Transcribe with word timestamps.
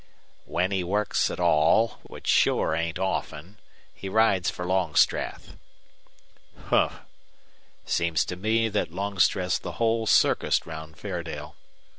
"When 0.45 0.71
he 0.71 0.83
works 0.83 1.29
at 1.29 1.39
all, 1.39 1.99
which 2.01 2.25
sure 2.25 2.73
ain't 2.73 2.97
often, 2.97 3.59
he 3.93 4.09
rides 4.09 4.49
for 4.49 4.65
Longstreth." 4.65 5.55
"Humph! 6.69 7.01
Seems 7.85 8.25
to 8.25 8.35
me 8.35 8.67
that 8.67 8.91
Longstreth's 8.91 9.59
the 9.59 9.73
whole 9.73 10.07
circus 10.07 10.65
round 10.65 10.97
Fairdale. 10.97 11.55